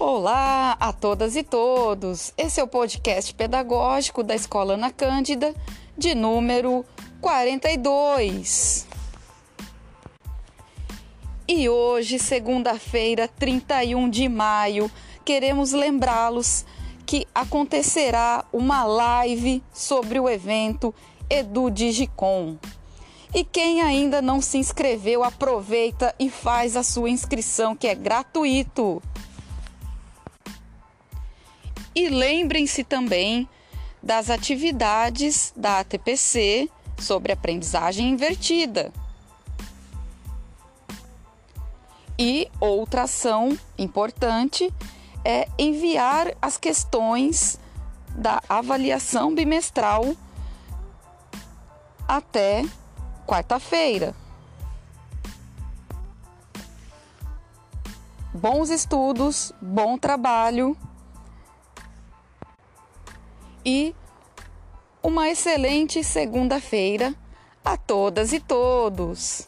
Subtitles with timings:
[0.00, 2.32] Olá a todas e todos.
[2.38, 5.52] Esse é o podcast pedagógico da Escola Ana Cândida,
[5.96, 6.84] de número
[7.20, 8.86] 42.
[11.48, 14.88] E hoje, segunda-feira, 31 de maio,
[15.24, 16.64] queremos lembrá-los
[17.04, 20.94] que acontecerá uma live sobre o evento
[21.28, 22.56] Edu Digicom.
[23.34, 29.02] E quem ainda não se inscreveu, aproveita e faz a sua inscrição, que é gratuito.
[31.98, 33.48] E lembrem-se também
[34.00, 38.92] das atividades da ATPC sobre aprendizagem invertida.
[42.16, 44.72] E outra ação importante
[45.24, 47.58] é enviar as questões
[48.10, 50.14] da avaliação bimestral
[52.06, 52.64] até
[53.26, 54.14] quarta-feira.
[58.32, 60.76] Bons estudos, bom trabalho
[63.68, 63.94] e
[65.02, 67.14] uma excelente segunda-feira
[67.62, 69.46] a todas e todos.